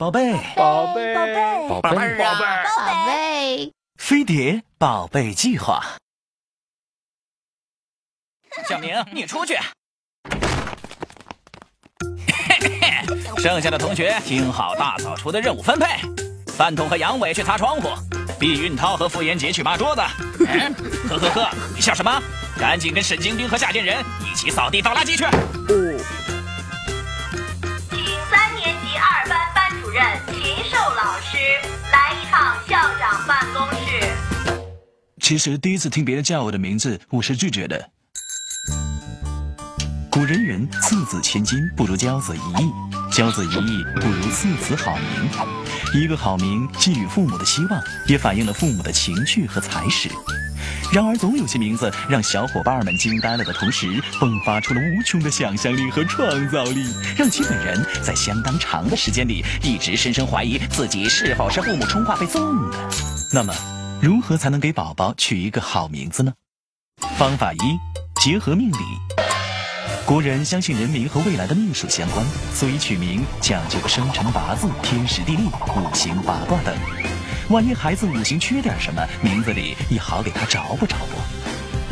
[0.00, 1.36] 宝贝，宝贝，宝贝，
[1.68, 2.40] 宝贝，宝贝宝贝，
[2.74, 5.84] 宝贝，飞碟宝贝计划。
[8.66, 9.58] 小明，你出去。
[13.36, 15.86] 剩下的同学听好大扫除的任务分配：
[16.46, 17.90] 饭桶和杨伟去擦窗户，
[18.38, 20.00] 毕运涛和傅延杰去抹桌子。
[20.48, 20.74] 嗯，
[21.10, 22.10] 呵呵呵，你笑什么？
[22.58, 25.24] 赶紧跟沈晶晶和夏建仁一起扫地倒垃圾去。
[35.30, 37.90] 其实第一次听别人叫我的名字，我是拒绝的。
[40.10, 42.68] 古人云：“四子千金，不如骄子一亿；
[43.12, 45.30] 骄子一亿，不如次子好名。”
[45.94, 50.08] 一个好名寄予父母的希望，也反映了父母的情趣和才识。
[50.92, 53.86] 然而，总有些名字让小伙伴们惊呆了的同时，
[54.18, 62.76] 迸发出了无穷的想象力和创造力，让其本人在相当长的时间里一直深深怀疑自己是否是父母充话费送的。
[63.32, 63.54] 那么，
[64.02, 66.32] 如何才能给宝宝取一个好名字呢？
[67.18, 67.58] 方法一：
[68.22, 68.76] 结合命理。
[70.06, 75.42] 国人相信人名和未来的命数相关，所以取名讲究生辰八字、天时地利、
[75.76, 76.74] 五行八卦等。
[77.50, 81.18] 万一孩子五行缺点什么，名字里也好给他找补找补。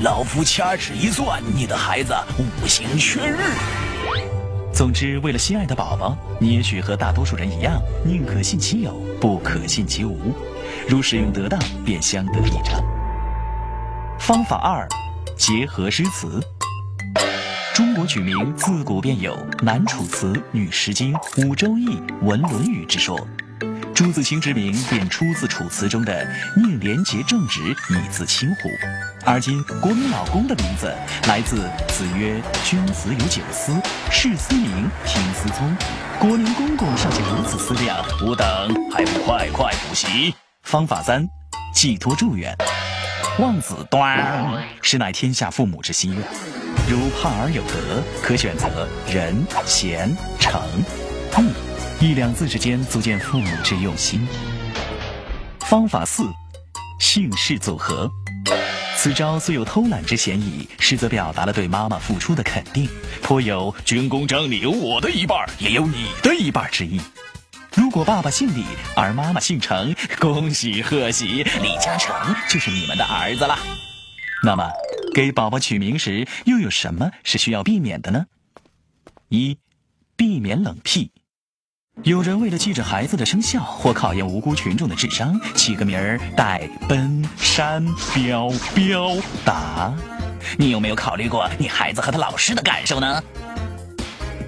[0.02, 3.36] 老夫掐指一算，你的孩子五行缺日。
[4.72, 10.32] 总之，为了心爱的宝宝，你也许和大多数人一样，宁可信其有，不可信其无。
[10.88, 12.82] 如使用得当，便相得益彰。
[14.18, 14.86] 方法二，
[15.36, 16.40] 结合诗词。
[17.74, 23.18] 中国取名自古便有“男楚辞，女诗经，五周易，文论语”之说。
[23.94, 26.24] 朱自清之名便出自《楚辞》中的
[26.56, 28.68] “宁廉洁正直，以自清乎”。
[29.24, 30.92] 而今国民老公的名字
[31.26, 33.72] 来自“子曰：君子有九思，
[34.10, 35.76] 事思明，听思聪。”
[36.18, 38.46] 国民公公尚且如此思量，吾等
[38.90, 40.34] 还不快快补习？
[40.62, 41.26] 方法三，
[41.74, 42.54] 寄托祝愿。
[43.38, 46.22] 望子端实乃天下父母之心愿。
[46.88, 50.60] 如盼儿有德，可选择仁、贤、诚、
[51.38, 54.26] 义，一两字之间足见父母之用心。
[55.60, 56.24] 方法四，
[57.00, 58.10] 姓氏组合。
[58.96, 62.88] 此招虽有偷懒之嫌疑，实则表达了对妈妈付出的肯定，
[63.22, 67.00] 颇有军功章里有我的一半，也有你的一半之意。
[67.88, 72.14] 如果爸爸姓李，而妈妈姓程，恭喜贺喜，李嘉诚
[72.46, 73.58] 就是你们的儿子了。
[74.44, 74.70] 那么，
[75.14, 78.26] 给宝宝取名时又有什么是需要避免的呢？
[79.30, 79.56] 一，
[80.16, 81.10] 避免冷僻。
[82.02, 87.82] 有人为了记着孩子的生肖或考验无辜群众的智商，起个名儿带奔、山、
[88.14, 89.16] 彪、彪、
[89.46, 89.94] 达。
[90.58, 93.24] 你有没有考虑过你孩子和他老师的感受呢？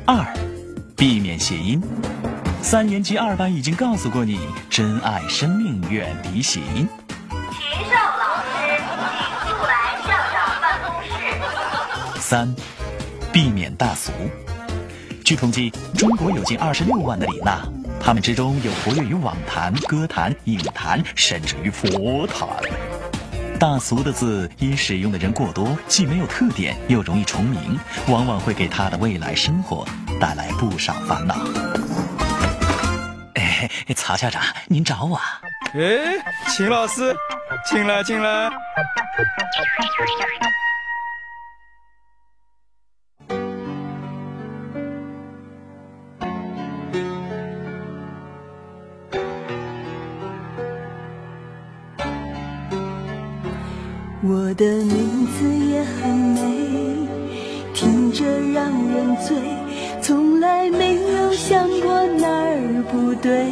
[0.05, 0.31] 二，
[0.95, 1.83] 避免谐音。
[2.63, 4.39] 三年级二班已经告诉过你，
[4.69, 6.87] 珍爱生命，远离谐音。
[7.29, 8.81] 秦寿老师，
[9.43, 12.21] 请速来校长办公室。
[12.21, 12.55] 三，
[13.33, 14.13] 避免大俗。
[15.25, 17.61] 据统计，中国有近二十六万的李娜，
[18.01, 22.47] 他们之中有活跃于网坛、歌坛、影坛，甚至于佛坛。
[23.59, 29.85] 大俗的字因使用的人过多，既没有特点，又容易重名，往往会给他的未来生活
[30.21, 31.37] 带来不少烦恼。
[33.61, 35.41] 哎， 曹校长，您找我啊？
[35.75, 36.17] 哎，
[36.49, 37.15] 秦老师，
[37.67, 38.51] 进来进来。
[54.23, 56.41] 我的名字也很美，
[57.75, 59.37] 听着让人醉，
[60.03, 61.70] 从来没有想
[62.91, 63.47] 不对。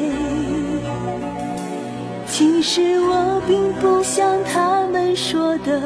[2.26, 5.80] 其实我并不像他们说的，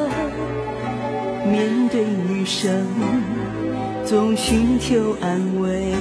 [1.49, 2.85] 面对余生
[4.05, 5.93] 总寻求安慰。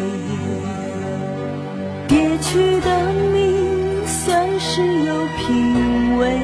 [2.08, 6.38] 憋屈的命算是有品味。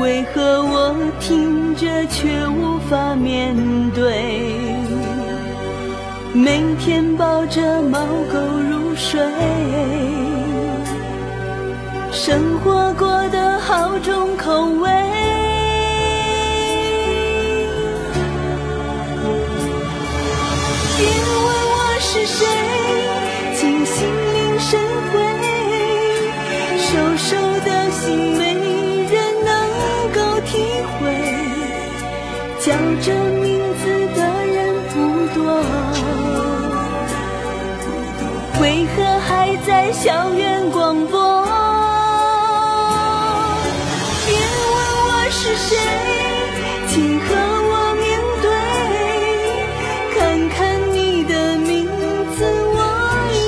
[0.00, 3.54] 为何我听着却无法面
[3.94, 4.52] 对？
[6.34, 8.00] 每天抱着猫
[8.32, 8.38] 狗
[9.02, 9.20] 水，
[12.12, 14.88] 生活过得好重口味。
[20.96, 22.46] 别问我是谁，
[23.56, 25.14] 请心领神会，
[26.78, 27.30] 瘦瘦
[27.66, 28.00] 的心
[28.38, 28.40] 没
[29.10, 29.14] 人
[29.44, 29.50] 能
[30.14, 30.50] 够体
[30.94, 31.00] 会。
[32.60, 32.70] 叫
[33.02, 33.12] 着
[33.42, 33.51] 你
[38.72, 41.20] 为何还在校园广播。
[44.26, 44.74] 别问
[45.08, 45.76] 我是谁，
[46.88, 47.26] 请和
[47.68, 48.08] 我面
[48.40, 48.48] 对。
[50.16, 50.16] 看
[50.48, 50.56] 看
[50.90, 51.84] 你的名
[52.34, 52.40] 字，
[52.72, 52.80] 我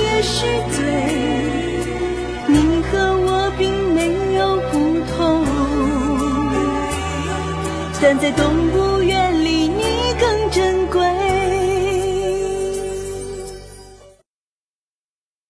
[0.04, 0.36] 也是
[0.76, 0.78] 对。
[2.46, 2.92] 你和
[3.26, 3.62] 我并
[3.94, 3.98] 没
[4.34, 4.74] 有不
[5.16, 5.16] 同，
[8.02, 8.42] 但在动
[8.74, 9.43] 物园里。